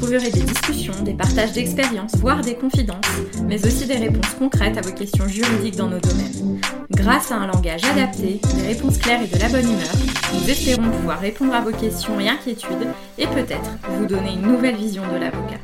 trouverez 0.00 0.30
des 0.30 0.42
discussions, 0.42 1.02
des 1.02 1.14
partages 1.14 1.52
d'expériences, 1.52 2.14
voire 2.18 2.40
des 2.40 2.54
confidences, 2.54 3.04
mais 3.44 3.64
aussi 3.66 3.84
des 3.84 3.96
réponses 3.96 4.32
concrètes 4.38 4.78
à 4.78 4.80
vos 4.80 4.92
questions 4.92 5.26
juridiques 5.26 5.76
dans 5.76 5.88
nos 5.88 5.98
domaines. 5.98 6.60
Grâce 6.90 7.32
à 7.32 7.36
un 7.36 7.48
langage 7.48 7.84
adapté, 7.84 8.40
des 8.54 8.66
réponses 8.68 8.98
claires 8.98 9.22
et 9.22 9.26
de 9.26 9.38
la 9.40 9.48
bonne 9.48 9.64
humeur, 9.64 9.94
nous 10.34 10.48
espérons 10.48 10.88
pouvoir 10.90 11.18
répondre 11.18 11.52
à 11.52 11.60
vos 11.60 11.72
questions 11.72 12.20
et 12.20 12.28
inquiétudes 12.28 12.86
et 13.18 13.26
peut-être 13.26 13.70
vous 13.88 14.06
donner 14.06 14.34
une 14.34 14.42
nouvelle 14.42 14.76
vision 14.76 15.02
de 15.12 15.18
l'avocat. 15.18 15.58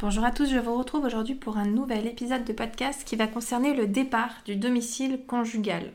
Bonjour 0.00 0.24
à 0.24 0.30
tous, 0.30 0.48
je 0.48 0.58
vous 0.58 0.76
retrouve 0.76 1.04
aujourd'hui 1.04 1.34
pour 1.34 1.58
un 1.58 1.66
nouvel 1.66 2.06
épisode 2.06 2.44
de 2.44 2.52
podcast 2.54 3.02
qui 3.04 3.16
va 3.16 3.26
concerner 3.26 3.74
le 3.74 3.86
départ 3.86 4.30
du 4.46 4.56
domicile 4.56 5.20
conjugal. 5.26 5.92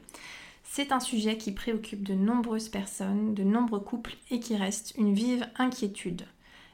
C'est 0.74 0.94
un 0.94 1.02
sujet 1.02 1.38
qui 1.38 1.52
préoccupe 1.52 2.02
de 2.02 2.14
nombreuses 2.14 2.70
personnes, 2.70 3.34
de 3.34 3.44
nombreux 3.44 3.82
couples 3.82 4.16
et 4.30 4.40
qui 4.40 4.56
reste 4.56 4.94
une 4.98 5.14
vive 5.14 5.46
inquiétude. 5.58 6.26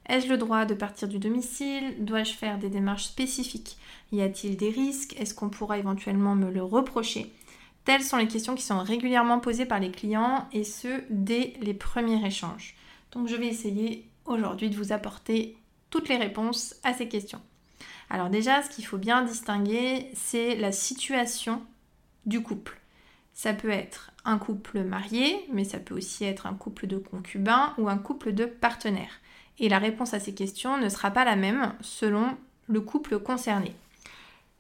Ai-je 0.08 0.28
le 0.28 0.38
droit 0.38 0.66
de 0.66 0.76
partir 0.76 1.08
du 1.08 1.18
domicile? 1.18 1.96
Dois-je 2.06 2.34
faire 2.34 2.60
des 2.60 2.70
démarches 2.70 3.06
spécifiques? 3.06 3.76
Y 4.12 4.22
a-t-il 4.22 4.56
des 4.56 4.70
risques? 4.70 5.20
Est-ce 5.20 5.34
qu'on 5.34 5.50
pourra 5.50 5.80
éventuellement 5.80 6.36
me 6.36 6.52
le 6.52 6.62
reprocher? 6.62 7.34
Telles 7.86 8.04
sont 8.04 8.18
les 8.18 8.28
questions 8.28 8.54
qui 8.54 8.62
sont 8.62 8.84
régulièrement 8.84 9.40
posées 9.40 9.66
par 9.66 9.80
les 9.80 9.90
clients 9.90 10.48
et 10.54 10.64
ce, 10.64 11.02
dès 11.10 11.56
les 11.60 11.74
premiers 11.74 12.24
échanges. 12.24 12.76
Donc 13.14 13.28
je 13.28 13.36
vais 13.36 13.48
essayer 13.48 14.08
aujourd'hui 14.26 14.70
de 14.70 14.78
vous 14.78 14.92
apporter 14.92 15.58
toutes 15.90 16.08
les 16.08 16.18
réponses 16.18 16.76
à 16.84 16.94
ces 16.94 17.08
questions. 17.08 17.42
Alors 18.12 18.30
déjà, 18.30 18.62
ce 18.62 18.70
qu'il 18.70 18.86
faut 18.86 19.00
bien 19.00 19.24
distinguer, 19.24 20.12
c'est 20.14 20.56
la 20.56 20.72
situation 20.72 21.64
du 22.28 22.44
couple. 22.44 22.80
Ça 23.38 23.54
peut 23.54 23.70
être 23.70 24.10
un 24.26 24.40
couple 24.40 24.84
marié, 24.84 25.46
mais 25.54 25.64
ça 25.64 25.78
peut 25.78 25.94
aussi 25.94 26.26
être 26.26 26.48
un 26.48 26.56
couple 26.56 26.88
de 26.88 26.98
concubins 26.98 27.76
ou 27.78 27.88
un 27.88 28.00
couple 28.00 28.34
de 28.34 28.46
partenaires. 28.46 29.22
Et 29.60 29.70
la 29.70 29.78
réponse 29.78 30.16
à 30.16 30.20
ces 30.20 30.34
questions 30.34 30.80
ne 30.80 30.90
sera 30.90 31.12
pas 31.12 31.24
la 31.24 31.36
même 31.36 31.72
selon 31.80 32.36
le 32.66 32.82
couple 32.82 33.20
concerné. 33.20 33.76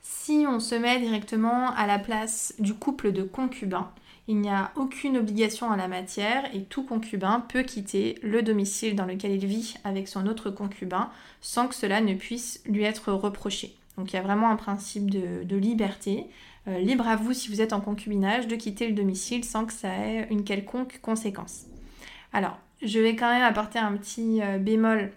Si 0.03 0.45
on 0.47 0.59
se 0.59 0.75
met 0.75 0.99
directement 0.99 1.71
à 1.71 1.87
la 1.87 1.97
place 1.97 2.53
du 2.59 2.75
couple 2.75 3.13
de 3.13 3.23
concubins, 3.23 3.89
il 4.27 4.37
n'y 4.37 4.51
a 4.51 4.71
aucune 4.75 5.17
obligation 5.17 5.65
en 5.65 5.75
la 5.75 5.87
matière 5.87 6.43
et 6.53 6.61
tout 6.61 6.83
concubin 6.83 7.39
peut 7.49 7.63
quitter 7.63 8.19
le 8.21 8.43
domicile 8.43 8.95
dans 8.95 9.05
lequel 9.05 9.31
il 9.31 9.47
vit 9.47 9.73
avec 9.85 10.07
son 10.07 10.27
autre 10.27 10.51
concubin 10.51 11.09
sans 11.41 11.67
que 11.67 11.73
cela 11.73 11.99
ne 11.99 12.13
puisse 12.13 12.61
lui 12.67 12.83
être 12.83 13.11
reproché. 13.11 13.75
Donc 13.97 14.13
il 14.13 14.15
y 14.15 14.19
a 14.19 14.21
vraiment 14.21 14.49
un 14.49 14.55
principe 14.55 15.09
de, 15.09 15.55
liberté. 15.55 16.27
Euh, 16.67 16.79
libre 16.79 17.07
à 17.07 17.15
vous 17.15 17.33
si 17.33 17.49
vous 17.49 17.61
êtes 17.61 17.71
en 17.71 17.79
concubinage 17.79 18.47
de 18.47 18.55
quitter 18.55 18.87
le 18.87 18.93
domicile 18.93 19.45
sans 19.45 19.65
que 19.65 19.71
ça 19.71 19.89
ait 19.89 20.27
une 20.29 20.43
quelconque 20.43 20.99
conséquence. 21.01 21.65
Alors, 22.33 22.57
je 22.81 22.99
vais 22.99 23.15
quand 23.15 23.29
même 23.29 23.43
apporter 23.43 23.79
un 23.79 23.95
petit 23.95 24.41
euh, 24.41 24.57
bémol 24.57 25.11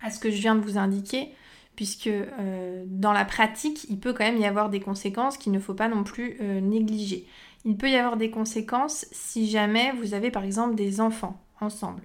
à 0.00 0.10
ce 0.10 0.20
que 0.20 0.30
je 0.30 0.36
viens 0.36 0.54
de 0.54 0.60
vous 0.60 0.78
indiquer 0.78 1.28
puisque 1.74 2.08
euh, 2.08 2.84
dans 2.86 3.12
la 3.12 3.24
pratique, 3.24 3.86
il 3.88 3.98
peut 3.98 4.12
quand 4.12 4.24
même 4.24 4.38
y 4.38 4.46
avoir 4.46 4.70
des 4.70 4.80
conséquences 4.80 5.38
qu'il 5.38 5.52
ne 5.52 5.58
faut 5.58 5.74
pas 5.74 5.88
non 5.88 6.04
plus 6.04 6.38
négliger. 6.60 7.26
Il 7.64 7.76
peut 7.76 7.88
y 7.88 7.96
avoir 7.96 8.18
des 8.18 8.30
conséquences 8.30 9.06
si 9.12 9.48
jamais 9.48 9.92
vous 9.92 10.12
avez 10.12 10.30
par 10.30 10.44
exemple 10.44 10.74
des 10.74 11.00
enfants 11.00 11.40
ensemble. 11.58 12.02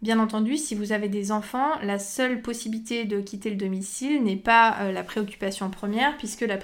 Bien 0.00 0.18
entendu, 0.18 0.56
si 0.56 0.74
vous 0.74 0.92
avez 0.92 1.08
des 1.08 1.30
enfants, 1.30 1.78
la 1.82 1.98
seule 1.98 2.40
possibilité 2.40 3.04
de 3.04 3.20
quitter 3.20 3.50
le 3.50 3.56
domicile 3.56 4.22
n'est 4.22 4.36
pas 4.36 4.90
la 4.90 5.02
préoccupation 5.02 5.68
première, 5.68 6.16
puisque 6.16 6.40
la 6.40 6.56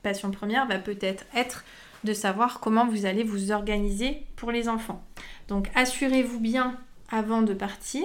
préoccupation 0.00 0.30
première 0.30 0.66
va 0.66 0.78
peut-être 0.78 1.24
être 1.34 1.64
de 2.04 2.14
savoir 2.14 2.60
comment 2.60 2.86
vous 2.86 3.04
allez 3.04 3.22
vous 3.22 3.52
organiser 3.52 4.22
pour 4.36 4.50
les 4.50 4.68
enfants. 4.68 5.04
Donc 5.48 5.70
assurez-vous 5.74 6.40
bien 6.40 6.78
avant 7.10 7.42
de 7.42 7.52
partir 7.52 8.04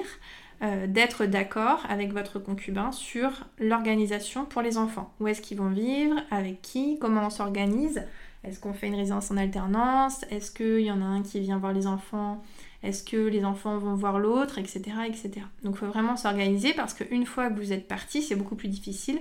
euh, 0.61 0.88
d'être 0.88 1.25
d'accord 1.25 1.85
avec 1.89 2.11
votre 2.11 2.39
concubin 2.39 2.91
sur 2.91 3.45
l'organisation 3.59 4.45
pour 4.45 4.61
les 4.61 4.78
enfants. 4.78 5.13
Où 5.19 5.28
est-ce 5.28 5.41
qu'ils 5.41 5.57
vont 5.57 5.69
vivre, 5.69 6.16
avec 6.31 6.61
qui, 6.61 6.97
comment 7.00 7.28
on 7.28 7.29
s'organise. 7.29 8.03
Est-ce 8.44 8.59
qu'on 8.59 8.73
fait 8.73 8.88
une 8.88 8.95
résidence 8.95 9.31
en 9.31 9.38
alternance 9.38 10.23
Est-ce 10.29 10.51
qu'il 10.51 10.81
y 10.81 10.91
en 10.91 11.01
a 11.01 11.06
un 11.06 11.23
qui 11.23 11.39
vient 11.39 11.57
voir 11.57 11.73
les 11.73 11.88
enfants 11.88 12.44
Est-ce 12.83 13.03
que 13.03 13.17
les 13.17 13.44
enfants 13.44 13.77
vont 13.77 13.95
voir 13.95 14.19
l'autre 14.19 14.57
Etc. 14.57 14.81
etc. 15.07 15.31
Donc 15.63 15.75
il 15.75 15.77
faut 15.77 15.88
vraiment 15.88 16.16
s'organiser 16.16 16.73
parce 16.73 16.94
qu'une 16.94 17.25
fois 17.25 17.50
que 17.50 17.59
vous 17.59 17.73
êtes 17.73 17.88
parti, 17.88 18.22
c'est 18.22 18.35
beaucoup 18.35 18.56
plus 18.56 18.69
difficile 18.69 19.19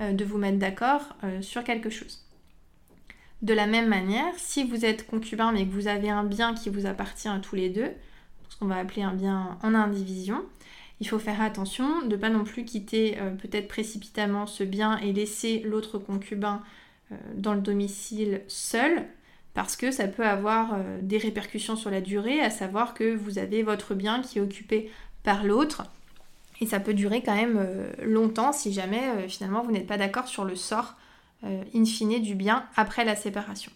de 0.00 0.24
vous 0.24 0.38
mettre 0.38 0.58
d'accord 0.58 1.16
euh, 1.24 1.42
sur 1.42 1.64
quelque 1.64 1.90
chose. 1.90 2.24
De 3.42 3.54
la 3.54 3.66
même 3.66 3.88
manière, 3.88 4.34
si 4.36 4.64
vous 4.64 4.84
êtes 4.84 5.06
concubin 5.06 5.52
mais 5.52 5.66
que 5.66 5.72
vous 5.72 5.88
avez 5.88 6.10
un 6.10 6.24
bien 6.24 6.54
qui 6.54 6.68
vous 6.68 6.86
appartient 6.86 7.28
à 7.28 7.38
tous 7.38 7.56
les 7.56 7.70
deux, 7.70 7.90
ce 8.48 8.56
qu'on 8.58 8.66
va 8.66 8.76
appeler 8.76 9.02
un 9.02 9.14
bien 9.14 9.58
en 9.62 9.74
indivision, 9.74 10.44
il 11.00 11.08
faut 11.08 11.18
faire 11.18 11.40
attention 11.40 12.02
de 12.02 12.14
ne 12.14 12.16
pas 12.16 12.28
non 12.28 12.44
plus 12.44 12.64
quitter 12.64 13.18
euh, 13.18 13.30
peut-être 13.30 13.68
précipitamment 13.68 14.46
ce 14.46 14.64
bien 14.64 14.98
et 14.98 15.12
laisser 15.12 15.60
l'autre 15.60 15.98
concubin 15.98 16.62
euh, 17.10 17.16
dans 17.34 17.54
le 17.54 17.60
domicile 17.60 18.42
seul 18.48 19.06
parce 19.54 19.76
que 19.76 19.90
ça 19.90 20.06
peut 20.06 20.26
avoir 20.26 20.74
euh, 20.74 20.98
des 21.02 21.18
répercussions 21.18 21.76
sur 21.76 21.90
la 21.90 22.00
durée, 22.00 22.40
à 22.40 22.50
savoir 22.50 22.94
que 22.94 23.14
vous 23.14 23.38
avez 23.38 23.62
votre 23.62 23.94
bien 23.94 24.20
qui 24.20 24.38
est 24.38 24.42
occupé 24.42 24.90
par 25.22 25.44
l'autre 25.44 25.84
et 26.60 26.66
ça 26.66 26.80
peut 26.80 26.94
durer 26.94 27.22
quand 27.22 27.34
même 27.34 27.66
longtemps 28.02 28.52
si 28.52 28.72
jamais 28.72 29.28
finalement 29.28 29.62
vous 29.62 29.72
n'êtes 29.72 29.86
pas 29.86 29.96
d'accord 29.96 30.28
sur 30.28 30.44
le 30.44 30.56
sort 30.56 30.94
in 31.42 31.84
fine 31.84 32.20
du 32.20 32.34
bien 32.34 32.64
après 32.76 33.04
la 33.04 33.16
séparation. 33.16 33.72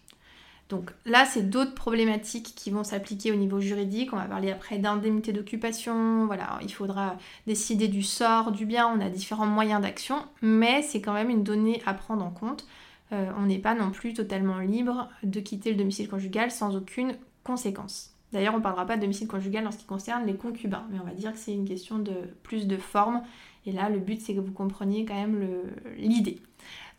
Donc 0.71 0.91
là, 1.05 1.27
c'est 1.27 1.51
d'autres 1.51 1.75
problématiques 1.75 2.55
qui 2.57 2.71
vont 2.71 2.85
s'appliquer 2.85 3.33
au 3.33 3.37
niveau 3.37 3.61
juridique. 3.61 4.13
On 4.13 4.17
va 4.17 4.25
parler 4.25 4.51
après 4.51 4.79
d'indemnité 4.79 5.33
d'occupation. 5.33 6.27
Voilà, 6.27 6.59
il 6.63 6.73
faudra 6.73 7.17
décider 7.47 7.89
du 7.89 8.03
sort, 8.03 8.51
du 8.51 8.65
bien. 8.65 8.89
On 8.89 9.01
a 9.01 9.11
différents 9.11 9.47
moyens 9.47 9.83
d'action, 9.83 10.25
mais 10.41 10.83
c'est 10.83 11.03
quand 11.03 11.13
même 11.13 11.31
une 11.31 11.45
donnée 11.45 11.83
à 11.85 11.93
prendre 11.93 12.25
en 12.25 12.31
compte. 12.31 12.67
Euh, 13.13 13.31
on 13.39 13.43
n'est 13.43 13.59
pas 13.59 13.75
non 13.75 13.91
plus 13.91 14.15
totalement 14.15 14.59
libre 14.59 15.09
de 15.23 15.39
quitter 15.41 15.71
le 15.71 15.77
domicile 15.77 16.09
conjugal 16.09 16.51
sans 16.51 16.75
aucune 16.75 17.15
conséquence. 17.45 18.14
D'ailleurs, 18.35 18.55
on 18.55 18.59
ne 18.59 18.63
parlera 18.63 18.85
pas 18.85 18.97
de 18.97 19.01
domicile 19.01 19.29
conjugal 19.29 19.67
en 19.67 19.71
ce 19.71 19.79
qui 19.79 19.87
concerne 19.87 20.27
les 20.27 20.35
concubins, 20.35 20.85
mais 20.91 20.99
on 21.01 21.05
va 21.05 21.15
dire 21.15 21.33
que 21.33 21.39
c'est 21.39 21.55
une 21.55 21.67
question 21.67 21.99
de 21.99 22.13
plus 22.43 22.67
de 22.67 22.77
forme. 22.77 23.23
Et 23.65 23.73
là, 23.73 23.89
le 23.89 23.99
but, 23.99 24.21
c'est 24.21 24.35
que 24.35 24.41
vous 24.41 24.53
compreniez 24.53 25.07
quand 25.07 25.15
même 25.15 25.49
l'idée. 25.97 26.43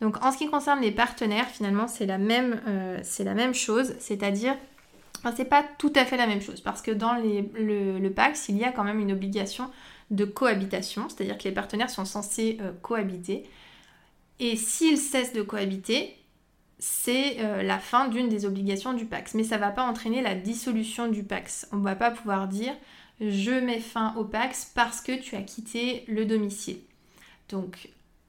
Donc 0.00 0.22
en 0.24 0.32
ce 0.32 0.38
qui 0.38 0.48
concerne 0.48 0.80
les 0.80 0.92
partenaires, 0.92 1.46
finalement, 1.46 1.88
c'est 1.88 2.06
la, 2.06 2.18
même, 2.18 2.60
euh, 2.66 3.52
chose, 3.52 3.94
c'est-à-dire, 3.98 4.56
c'est 5.34 5.44
pas 5.44 5.64
tout 5.78 5.92
à 5.94 6.04
fait 6.04 6.16
la 6.16 6.26
même 6.26 6.40
chose, 6.40 6.60
parce 6.60 6.82
que 6.82 6.90
dans 6.90 7.14
le, 7.14 7.98
le, 7.98 8.10
PAX, 8.10 8.48
il 8.48 8.56
y 8.58 8.64
a 8.64 8.72
quand 8.72 8.84
même 8.84 9.00
une 9.00 9.12
obligation 9.12 9.70
de 10.10 10.24
cohabitation, 10.24 11.08
c'est-à-dire 11.08 11.36
que 11.36 11.44
les 11.44 11.52
partenaires 11.52 11.90
sont 11.90 12.04
censés 12.04 12.58
euh, 12.60 12.72
cohabiter. 12.82 13.44
Et 14.38 14.56
s'ils 14.56 14.98
cessent 14.98 15.32
de 15.32 15.42
cohabiter, 15.42 16.16
c'est 16.78 17.40
euh, 17.40 17.62
la 17.62 17.78
fin 17.78 18.08
d'une 18.08 18.28
des 18.28 18.44
obligations 18.44 18.92
du 18.92 19.06
PAX. 19.06 19.34
Mais 19.34 19.44
ça 19.44 19.56
ne 19.56 19.60
va 19.60 19.70
pas 19.70 19.84
entraîner 19.84 20.22
la 20.22 20.34
dissolution 20.34 21.08
du 21.08 21.22
PAX. 21.22 21.66
On 21.72 21.76
ne 21.76 21.84
va 21.84 21.96
pas 21.96 22.10
pouvoir 22.10 22.48
dire 22.48 22.74
je 23.20 23.52
mets 23.52 23.80
fin 23.80 24.14
au 24.16 24.24
PAX 24.24 24.70
parce 24.74 25.00
que 25.00 25.18
tu 25.18 25.36
as 25.36 25.42
quitté 25.42 26.04
le 26.06 26.26
domicile. 26.26 26.78
Donc 27.48 27.88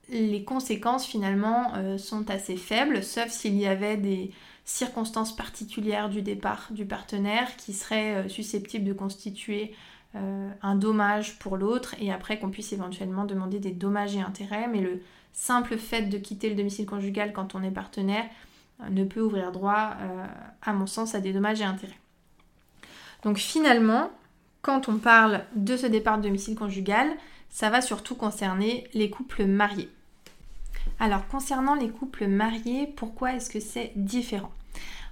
les 0.09 0.43
conséquences 0.43 1.05
finalement 1.05 1.73
euh, 1.75 1.97
sont 1.97 2.29
assez 2.29 2.55
faibles, 2.55 3.03
sauf 3.03 3.29
s'il 3.29 3.57
y 3.57 3.67
avait 3.67 3.97
des 3.97 4.31
circonstances 4.63 5.35
particulières 5.35 6.09
du 6.09 6.21
départ 6.21 6.67
du 6.71 6.85
partenaire 6.85 7.55
qui 7.57 7.73
seraient 7.73 8.15
euh, 8.15 8.29
susceptibles 8.29 8.85
de 8.85 8.93
constituer 8.93 9.73
euh, 10.15 10.49
un 10.61 10.75
dommage 10.75 11.37
pour 11.39 11.57
l'autre 11.57 11.95
et 11.99 12.11
après 12.11 12.39
qu'on 12.39 12.49
puisse 12.49 12.73
éventuellement 12.73 13.25
demander 13.25 13.59
des 13.59 13.71
dommages 13.71 14.15
et 14.15 14.21
intérêts. 14.21 14.67
Mais 14.67 14.81
le 14.81 15.01
simple 15.33 15.77
fait 15.77 16.03
de 16.03 16.17
quitter 16.17 16.49
le 16.49 16.55
domicile 16.55 16.85
conjugal 16.85 17.33
quand 17.33 17.55
on 17.55 17.63
est 17.63 17.71
partenaire 17.71 18.25
ne 18.89 19.03
peut 19.03 19.21
ouvrir 19.21 19.51
droit, 19.51 19.95
à 20.61 20.73
mon 20.73 20.85
sens, 20.85 21.15
à 21.15 21.19
des 21.19 21.33
dommages 21.33 21.61
et 21.61 21.63
intérêts. 21.63 21.97
Donc 23.23 23.37
finalement, 23.37 24.11
quand 24.61 24.89
on 24.89 24.97
parle 24.97 25.43
de 25.55 25.77
ce 25.77 25.87
départ 25.87 26.17
de 26.17 26.23
domicile 26.23 26.55
conjugal, 26.55 27.09
ça 27.49 27.69
va 27.69 27.81
surtout 27.81 28.15
concerner 28.15 28.87
les 28.93 29.09
couples 29.09 29.45
mariés. 29.45 29.89
Alors 30.99 31.27
concernant 31.27 31.75
les 31.75 31.89
couples 31.89 32.27
mariés, 32.27 32.87
pourquoi 32.95 33.33
est-ce 33.33 33.49
que 33.49 33.59
c'est 33.59 33.91
différent? 33.95 34.51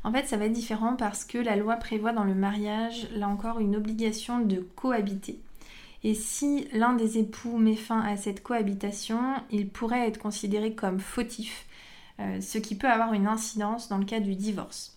En 0.05 0.11
fait, 0.11 0.27
ça 0.27 0.37
va 0.37 0.45
être 0.45 0.53
différent 0.53 0.95
parce 0.95 1.25
que 1.25 1.39
la 1.39 1.55
loi 1.55 1.77
prévoit 1.77 2.13
dans 2.13 2.25
le 2.25 2.35
mariage, 2.35 3.07
là 3.15 3.27
encore, 3.27 3.59
une 3.59 3.75
obligation 3.75 4.37
de 4.39 4.57
cohabiter. 4.75 5.41
Et 6.03 6.13
si 6.13 6.67
l'un 6.73 6.93
des 6.93 7.17
époux 7.17 7.57
met 7.57 7.75
fin 7.75 8.01
à 8.01 8.15
cette 8.15 8.43
cohabitation, 8.43 9.19
il 9.49 9.67
pourrait 9.67 10.07
être 10.07 10.19
considéré 10.19 10.75
comme 10.75 10.99
fautif, 10.99 11.65
euh, 12.19 12.39
ce 12.39 12.59
qui 12.59 12.75
peut 12.75 12.87
avoir 12.87 13.13
une 13.13 13.25
incidence 13.25 13.89
dans 13.89 13.97
le 13.97 14.05
cas 14.05 14.19
du 14.19 14.35
divorce. 14.35 14.95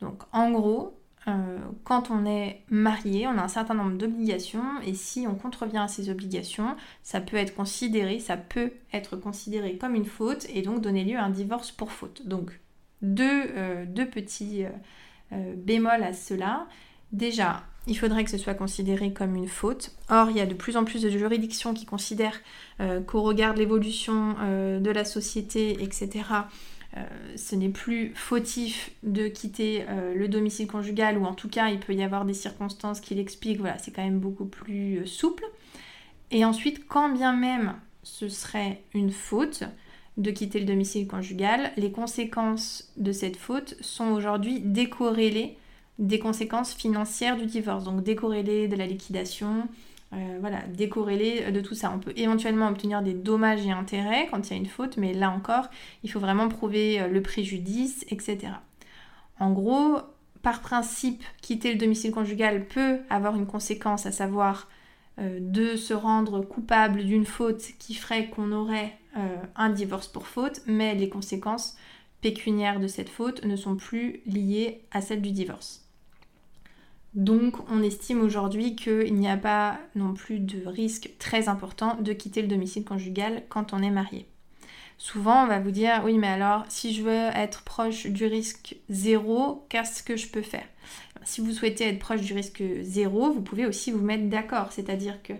Donc 0.00 0.22
en 0.32 0.50
gros, 0.50 0.98
euh, 1.28 1.58
quand 1.84 2.10
on 2.10 2.24
est 2.24 2.62
marié, 2.70 3.26
on 3.26 3.36
a 3.36 3.42
un 3.42 3.48
certain 3.48 3.74
nombre 3.74 3.98
d'obligations 3.98 4.80
et 4.86 4.94
si 4.94 5.26
on 5.26 5.34
contrevient 5.34 5.76
à 5.84 5.88
ces 5.88 6.08
obligations, 6.08 6.76
ça 7.02 7.20
peut 7.20 7.36
être 7.36 7.54
considéré, 7.54 8.20
ça 8.20 8.38
peut 8.38 8.72
être 8.94 9.16
considéré 9.16 9.76
comme 9.76 9.94
une 9.94 10.06
faute 10.06 10.46
et 10.48 10.62
donc 10.62 10.80
donner 10.80 11.04
lieu 11.04 11.18
à 11.18 11.24
un 11.24 11.30
divorce 11.30 11.72
pour 11.72 11.92
faute. 11.92 12.26
Donc 12.26 12.58
deux, 13.02 13.44
euh, 13.56 13.84
petits 14.10 14.64
euh, 15.32 15.54
bémols 15.56 16.02
à 16.02 16.12
cela. 16.12 16.66
Déjà, 17.12 17.64
il 17.86 17.96
faudrait 17.96 18.24
que 18.24 18.30
ce 18.30 18.38
soit 18.38 18.54
considéré 18.54 19.12
comme 19.12 19.36
une 19.36 19.48
faute. 19.48 19.92
Or, 20.08 20.30
il 20.30 20.36
y 20.36 20.40
a 20.40 20.46
de 20.46 20.54
plus 20.54 20.76
en 20.76 20.84
plus 20.84 21.02
de 21.02 21.10
juridictions 21.10 21.72
qui 21.72 21.86
considèrent 21.86 22.40
qu'au 23.06 23.22
regard 23.22 23.54
de 23.54 23.60
l'évolution 23.60 24.34
de 24.80 24.90
la 24.90 25.04
société, 25.04 25.80
etc., 25.84 26.24
euh, 26.96 27.02
ce 27.36 27.54
n'est 27.54 27.68
plus 27.68 28.12
fautif 28.14 28.90
de 29.02 29.28
quitter 29.28 29.84
euh, 29.88 30.14
le 30.14 30.28
domicile 30.28 30.66
conjugal, 30.66 31.18
ou 31.18 31.26
en 31.26 31.34
tout 31.34 31.48
cas 31.48 31.68
il 31.68 31.78
peut 31.78 31.94
y 31.94 32.02
avoir 32.02 32.24
des 32.24 32.32
circonstances 32.32 33.00
qui 33.00 33.14
l'expliquent, 33.14 33.58
voilà, 33.60 33.76
c'est 33.78 33.90
quand 33.90 34.04
même 34.04 34.18
beaucoup 34.18 34.46
plus 34.46 35.00
euh, 35.00 35.06
souple. 35.06 35.44
Et 36.30 36.44
ensuite, 36.44 36.86
quand 36.86 37.10
bien 37.10 37.34
même 37.34 37.74
ce 38.02 38.28
serait 38.28 38.82
une 38.94 39.10
faute 39.10 39.64
de 40.16 40.30
quitter 40.30 40.60
le 40.60 40.66
domicile 40.66 41.06
conjugal, 41.06 41.72
les 41.76 41.90
conséquences 41.90 42.92
de 42.96 43.12
cette 43.12 43.36
faute 43.36 43.76
sont 43.80 44.12
aujourd'hui 44.12 44.60
décorrélées 44.60 45.56
des 45.98 46.18
conséquences 46.18 46.74
financières 46.74 47.36
du 47.36 47.46
divorce, 47.46 47.84
donc 47.84 48.02
décorrélées 48.02 48.68
de 48.68 48.76
la 48.76 48.86
liquidation, 48.86 49.68
euh, 50.12 50.36
voilà, 50.40 50.62
décorrélé 50.68 51.50
de 51.50 51.60
tout 51.60 51.74
ça. 51.74 51.92
On 51.94 51.98
peut 51.98 52.12
éventuellement 52.16 52.68
obtenir 52.68 53.02
des 53.02 53.14
dommages 53.14 53.66
et 53.66 53.70
intérêts 53.70 54.28
quand 54.30 54.48
il 54.48 54.52
y 54.52 54.54
a 54.54 54.58
une 54.58 54.66
faute, 54.66 54.96
mais 54.96 55.12
là 55.12 55.30
encore, 55.30 55.68
il 56.02 56.10
faut 56.10 56.20
vraiment 56.20 56.48
prouver 56.48 57.00
euh, 57.00 57.08
le 57.08 57.22
préjudice, 57.22 58.04
etc. 58.08 58.38
En 59.38 59.52
gros, 59.52 59.98
par 60.42 60.60
principe, 60.60 61.24
quitter 61.42 61.72
le 61.72 61.78
domicile 61.78 62.12
conjugal 62.12 62.66
peut 62.66 63.00
avoir 63.10 63.36
une 63.36 63.46
conséquence, 63.46 64.06
à 64.06 64.12
savoir 64.12 64.68
euh, 65.18 65.38
de 65.40 65.76
se 65.76 65.92
rendre 65.92 66.40
coupable 66.40 67.04
d'une 67.04 67.26
faute 67.26 67.62
qui 67.78 67.94
ferait 67.94 68.28
qu'on 68.28 68.52
aurait 68.52 68.96
un 69.54 69.70
divorce 69.70 70.08
pour 70.08 70.26
faute, 70.26 70.60
mais 70.66 70.94
les 70.94 71.08
conséquences 71.08 71.76
pécuniaires 72.20 72.80
de 72.80 72.88
cette 72.88 73.08
faute 73.08 73.44
ne 73.44 73.56
sont 73.56 73.76
plus 73.76 74.20
liées 74.26 74.80
à 74.90 75.00
celles 75.00 75.22
du 75.22 75.30
divorce. 75.30 75.82
Donc 77.14 77.54
on 77.70 77.82
estime 77.82 78.20
aujourd'hui 78.20 78.76
qu'il 78.76 79.14
n'y 79.14 79.28
a 79.28 79.38
pas 79.38 79.78
non 79.94 80.12
plus 80.12 80.38
de 80.38 80.66
risque 80.66 81.10
très 81.18 81.48
important 81.48 81.96
de 82.00 82.12
quitter 82.12 82.42
le 82.42 82.48
domicile 82.48 82.84
conjugal 82.84 83.42
quand 83.48 83.72
on 83.72 83.82
est 83.82 83.90
marié. 83.90 84.26
Souvent 84.98 85.44
on 85.44 85.46
va 85.46 85.58
vous 85.58 85.70
dire 85.70 86.02
oui 86.04 86.18
mais 86.18 86.26
alors 86.26 86.64
si 86.68 86.92
je 86.92 87.02
veux 87.02 87.30
être 87.34 87.62
proche 87.62 88.06
du 88.06 88.26
risque 88.26 88.76
zéro, 88.90 89.64
qu'est-ce 89.70 90.02
que 90.02 90.16
je 90.16 90.28
peux 90.28 90.42
faire? 90.42 90.66
Si 91.24 91.40
vous 91.40 91.52
souhaitez 91.52 91.88
être 91.88 91.98
proche 91.98 92.20
du 92.20 92.34
risque 92.34 92.62
zéro, 92.82 93.32
vous 93.32 93.40
pouvez 93.40 93.64
aussi 93.64 93.92
vous 93.92 94.04
mettre 94.04 94.28
d'accord, 94.28 94.70
c'est-à-dire 94.70 95.22
que 95.22 95.32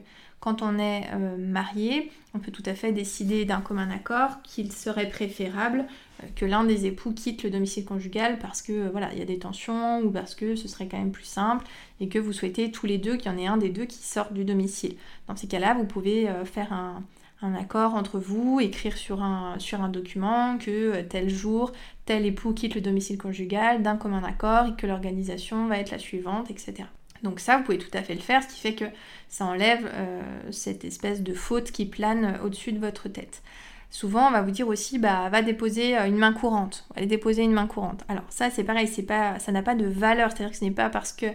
quand 0.47 0.63
on 0.63 0.79
est 0.79 1.09
euh, 1.13 1.37
marié, 1.37 2.13
on 2.33 2.39
peut 2.39 2.53
tout 2.53 2.63
à 2.67 2.75
fait 2.75 2.93
décider 2.93 3.45
d'un 3.45 3.61
commun 3.61 3.91
accord 3.91 4.41
qu'il 4.45 4.71
serait 4.71 5.09
préférable 5.09 5.87
euh, 6.23 6.27
que 6.37 6.45
l'un 6.45 6.63
des 6.63 6.87
époux 6.87 7.11
quitte 7.11 7.43
le 7.43 7.51
domicile 7.51 7.85
conjugal 7.85 8.39
parce 8.39 8.63
que 8.63 8.71
euh, 8.71 8.89
voilà, 8.93 9.13
il 9.13 9.19
y 9.19 9.23
a 9.23 9.25
des 9.25 9.41
tensions 9.41 9.99
ou 10.03 10.11
parce 10.13 10.37
que 10.37 10.55
ce 10.55 10.69
serait 10.69 10.87
quand 10.87 10.99
même 10.99 11.11
plus 11.11 11.25
simple 11.25 11.67
et 11.99 12.09
que 12.09 12.21
vous 12.21 12.33
souhaitez 12.33 12.71
tous 12.71 12.87
les 12.87 12.97
deux 12.97 13.17
qu'il 13.17 13.33
y 13.33 13.35
en 13.35 13.39
ait 13.39 13.49
un 13.49 13.57
des 13.57 13.71
deux 13.71 13.87
qui 13.87 13.99
sorte 13.99 14.35
du 14.35 14.45
domicile. 14.45 14.95
Dans 15.27 15.35
ces 15.35 15.49
cas-là, 15.49 15.75
vous 15.75 15.85
pouvez 15.85 16.31
faire 16.45 16.73
un, 16.73 17.03
accord 17.57 17.95
entre 17.95 18.21
vous, 18.21 18.61
écrire 18.61 18.97
sur 18.97 19.25
un, 19.25 19.59
sur 19.59 19.81
un 19.81 19.89
document 19.89 20.59
que 20.59 21.01
tel 21.03 21.29
jour, 21.29 21.73
tel 22.05 22.25
époux 22.25 22.53
quitte 22.53 22.77
le 22.77 22.81
domicile 22.81 23.19
conjugal 23.19 23.83
d'un 23.83 23.97
commun 23.97 24.23
accord 24.23 24.67
et 24.69 24.77
que 24.77 24.87
l'organisation 24.87 25.67
va 25.67 25.79
être 25.79 25.91
la 25.91 25.99
suivante, 25.99 26.53
etc. 26.53 26.85
Donc 27.23 27.41
ça, 27.41 27.57
vous 27.57 27.65
pouvez 27.65 27.79
tout 27.79 27.91
à 27.93 28.03
fait 28.03 28.15
le 28.15 28.21
faire, 28.21 28.43
ce 28.43 28.49
qui 28.49 28.61
fait 28.61 28.75
que 28.75 28.85
ça 29.29 29.45
enlève 29.45 29.91
euh, 29.93 30.23
cette 30.51 30.85
espèce 30.85 31.23
de 31.23 31.35
faute 31.35 31.71
qui 31.71 31.87
plane 31.87 32.39
au-dessus 32.45 32.73
de 32.73 32.79
votre 32.79 33.09
tête. 33.09 33.43
Souvent, 33.91 34.29
on 34.29 34.31
va 34.31 34.43
vous 34.43 34.51
dire 34.51 34.69
aussi, 34.69 34.99
bah, 34.99 35.29
va 35.31 35.43
déposer 35.43 35.97
euh, 35.97 36.07
une 36.07 36.17
main 36.17 36.33
courante. 36.33 36.87
Allez 36.97 37.07
déposer 37.07 37.43
une 37.43 37.53
main 37.53 37.67
courante. 37.67 38.05
Alors 38.09 38.25
ça, 38.29 38.51
c'est 38.51 38.65
pareil, 38.65 38.89
c'est 38.89 39.05
pas, 39.05 39.39
ça 39.39 39.53
n'a 39.53 39.63
pas 39.63 39.75
de 39.75 39.87
valeur. 39.87 40.31
C'est-à-dire 40.31 40.51
que 40.51 40.59
ce 40.59 40.65
n'est 40.65 40.71
pas 40.71 40.91
parce 40.91 41.13
que 41.13 41.27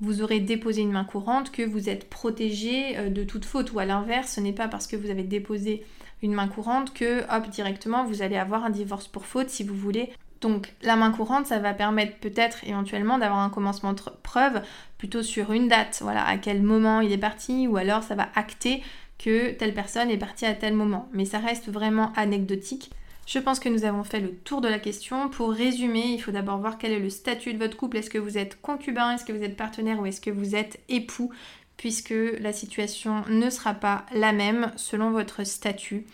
vous 0.00 0.22
aurez 0.22 0.40
déposé 0.40 0.82
une 0.82 0.92
main 0.92 1.04
courante 1.04 1.52
que 1.52 1.62
vous 1.62 1.88
êtes 1.88 2.08
protégé 2.08 2.96
euh, 2.96 3.10
de 3.10 3.24
toute 3.24 3.44
faute. 3.44 3.72
Ou 3.72 3.78
à 3.78 3.84
l'inverse, 3.84 4.32
ce 4.32 4.40
n'est 4.40 4.52
pas 4.52 4.68
parce 4.68 4.86
que 4.86 4.96
vous 4.96 5.10
avez 5.10 5.22
déposé 5.22 5.84
une 6.22 6.32
main 6.32 6.48
courante 6.48 6.92
que, 6.94 7.20
hop, 7.32 7.48
directement, 7.50 8.04
vous 8.04 8.22
allez 8.22 8.36
avoir 8.36 8.64
un 8.64 8.70
divorce 8.70 9.06
pour 9.06 9.26
faute 9.26 9.50
si 9.50 9.62
vous 9.62 9.76
voulez 9.76 10.10
donc 10.40 10.72
la 10.82 10.96
main 10.96 11.10
courante, 11.10 11.46
ça 11.46 11.58
va 11.58 11.74
permettre 11.74 12.16
peut-être 12.18 12.64
éventuellement 12.64 13.18
d'avoir 13.18 13.40
un 13.40 13.50
commencement 13.50 13.92
de 13.92 14.00
preuve 14.22 14.62
plutôt 14.98 15.22
sur 15.22 15.52
une 15.52 15.68
date, 15.68 15.98
voilà, 16.02 16.26
à 16.26 16.36
quel 16.36 16.62
moment 16.62 17.00
il 17.00 17.12
est 17.12 17.18
parti, 17.18 17.66
ou 17.66 17.76
alors 17.76 18.02
ça 18.02 18.14
va 18.14 18.28
acter 18.34 18.82
que 19.18 19.50
telle 19.52 19.74
personne 19.74 20.10
est 20.10 20.18
partie 20.18 20.46
à 20.46 20.54
tel 20.54 20.74
moment. 20.74 21.08
Mais 21.12 21.24
ça 21.24 21.38
reste 21.38 21.68
vraiment 21.68 22.12
anecdotique. 22.14 22.90
Je 23.26 23.38
pense 23.38 23.60
que 23.60 23.68
nous 23.68 23.84
avons 23.84 24.04
fait 24.04 24.20
le 24.20 24.32
tour 24.32 24.60
de 24.60 24.68
la 24.68 24.78
question. 24.78 25.28
Pour 25.28 25.52
résumer, 25.52 26.14
il 26.14 26.18
faut 26.18 26.30
d'abord 26.30 26.58
voir 26.58 26.78
quel 26.78 26.92
est 26.92 27.00
le 27.00 27.10
statut 27.10 27.52
de 27.52 27.58
votre 27.58 27.76
couple. 27.76 27.98
Est-ce 27.98 28.08
que 28.08 28.16
vous 28.16 28.38
êtes 28.38 28.60
concubin, 28.62 29.12
est-ce 29.12 29.24
que 29.24 29.32
vous 29.32 29.42
êtes 29.42 29.56
partenaire 29.56 30.00
ou 30.00 30.06
est-ce 30.06 30.20
que 30.20 30.30
vous 30.30 30.54
êtes 30.54 30.80
époux 30.88 31.30
puisque 31.76 32.14
la 32.40 32.52
situation 32.52 33.22
ne 33.28 33.50
sera 33.50 33.72
pas 33.72 34.04
la 34.12 34.32
même 34.32 34.72
selon 34.76 35.10
votre 35.10 35.44
statut 35.44 36.04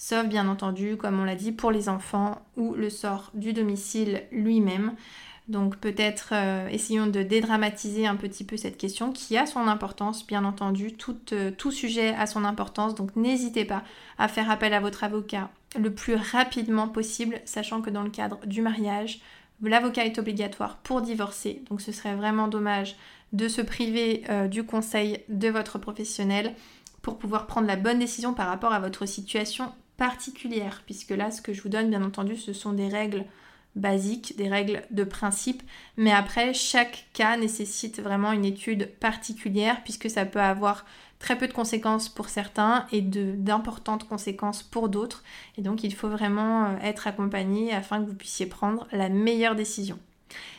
sauf 0.00 0.26
bien 0.26 0.48
entendu, 0.48 0.96
comme 0.96 1.20
on 1.20 1.24
l'a 1.24 1.34
dit, 1.34 1.52
pour 1.52 1.70
les 1.70 1.90
enfants 1.90 2.40
ou 2.56 2.72
le 2.72 2.88
sort 2.88 3.30
du 3.34 3.52
domicile 3.52 4.22
lui-même. 4.32 4.94
Donc 5.46 5.76
peut-être 5.76 6.30
euh, 6.32 6.68
essayons 6.68 7.06
de 7.06 7.22
dédramatiser 7.22 8.06
un 8.06 8.16
petit 8.16 8.44
peu 8.44 8.56
cette 8.56 8.78
question 8.78 9.12
qui 9.12 9.36
a 9.36 9.44
son 9.44 9.68
importance, 9.68 10.26
bien 10.26 10.46
entendu, 10.46 10.94
tout, 10.94 11.18
euh, 11.32 11.50
tout 11.50 11.70
sujet 11.70 12.14
a 12.14 12.26
son 12.26 12.46
importance, 12.46 12.94
donc 12.94 13.14
n'hésitez 13.14 13.66
pas 13.66 13.82
à 14.16 14.26
faire 14.26 14.50
appel 14.50 14.72
à 14.72 14.80
votre 14.80 15.04
avocat 15.04 15.50
le 15.78 15.92
plus 15.92 16.14
rapidement 16.14 16.88
possible, 16.88 17.38
sachant 17.44 17.82
que 17.82 17.90
dans 17.90 18.02
le 18.02 18.10
cadre 18.10 18.38
du 18.46 18.62
mariage, 18.62 19.20
l'avocat 19.60 20.06
est 20.06 20.18
obligatoire 20.18 20.78
pour 20.78 21.02
divorcer, 21.02 21.62
donc 21.68 21.82
ce 21.82 21.92
serait 21.92 22.14
vraiment 22.14 22.48
dommage 22.48 22.96
de 23.34 23.48
se 23.48 23.60
priver 23.60 24.24
euh, 24.30 24.48
du 24.48 24.64
conseil 24.64 25.24
de 25.28 25.48
votre 25.48 25.78
professionnel 25.78 26.54
pour 27.02 27.18
pouvoir 27.18 27.46
prendre 27.46 27.66
la 27.66 27.76
bonne 27.76 27.98
décision 27.98 28.32
par 28.32 28.48
rapport 28.48 28.72
à 28.72 28.80
votre 28.80 29.04
situation 29.04 29.72
particulière, 30.00 30.82
puisque 30.86 31.10
là, 31.10 31.30
ce 31.30 31.42
que 31.42 31.52
je 31.52 31.60
vous 31.60 31.68
donne, 31.68 31.90
bien 31.90 32.02
entendu, 32.02 32.34
ce 32.34 32.54
sont 32.54 32.72
des 32.72 32.88
règles 32.88 33.26
basiques, 33.76 34.34
des 34.38 34.48
règles 34.48 34.82
de 34.90 35.04
principe, 35.04 35.62
mais 35.98 36.10
après, 36.10 36.54
chaque 36.54 37.04
cas 37.12 37.36
nécessite 37.36 38.00
vraiment 38.00 38.32
une 38.32 38.46
étude 38.46 38.88
particulière, 38.98 39.82
puisque 39.84 40.08
ça 40.08 40.24
peut 40.24 40.40
avoir 40.40 40.86
très 41.18 41.36
peu 41.36 41.46
de 41.46 41.52
conséquences 41.52 42.08
pour 42.08 42.30
certains 42.30 42.86
et 42.92 43.02
d'importantes 43.02 44.08
conséquences 44.08 44.62
pour 44.62 44.88
d'autres, 44.88 45.22
et 45.58 45.60
donc 45.60 45.84
il 45.84 45.94
faut 45.94 46.08
vraiment 46.08 46.64
euh, 46.64 46.76
être 46.82 47.06
accompagné 47.06 47.74
afin 47.74 48.00
que 48.00 48.08
vous 48.08 48.16
puissiez 48.16 48.46
prendre 48.46 48.88
la 48.92 49.10
meilleure 49.10 49.54
décision. 49.54 49.98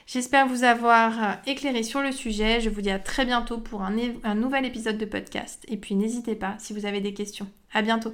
J'espère 0.05 0.45
vous 0.45 0.63
avoir 0.63 1.23
euh, 1.23 1.33
éclairé 1.47 1.81
sur 1.81 2.03
le 2.03 2.11
sujet. 2.11 2.61
Je 2.61 2.69
vous 2.69 2.81
dis 2.81 2.91
à 2.91 2.99
très 2.99 3.25
bientôt 3.25 3.57
pour 3.57 3.81
un, 3.81 3.95
un 4.23 4.35
nouvel 4.35 4.65
épisode 4.65 4.97
de 4.97 5.05
podcast. 5.05 5.65
Et 5.67 5.77
puis 5.77 5.95
n'hésitez 5.95 6.35
pas 6.35 6.55
si 6.59 6.73
vous 6.73 6.85
avez 6.85 6.99
des 6.99 7.13
questions. 7.13 7.47
À 7.73 7.81
bientôt. 7.81 8.13